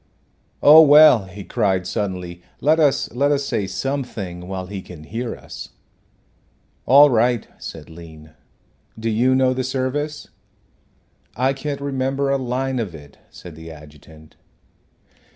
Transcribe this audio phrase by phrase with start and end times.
[0.63, 5.35] "Oh, well," he cried, suddenly, "let us let us say something while he can hear
[5.35, 5.69] us."
[6.87, 8.31] "All right," said Lean.
[8.97, 10.29] "Do you know the service?"
[11.35, 14.37] "I can't remember a line of it," said the adjutant.